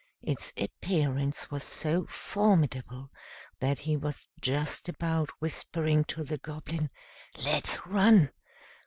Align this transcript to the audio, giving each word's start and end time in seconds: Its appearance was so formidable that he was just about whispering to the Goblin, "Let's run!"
Its 0.23 0.51
appearance 0.57 1.51
was 1.51 1.63
so 1.63 2.07
formidable 2.07 3.11
that 3.59 3.77
he 3.77 3.95
was 3.95 4.27
just 4.41 4.89
about 4.89 5.29
whispering 5.39 6.03
to 6.03 6.23
the 6.23 6.39
Goblin, 6.39 6.89
"Let's 7.37 7.85
run!" 7.85 8.31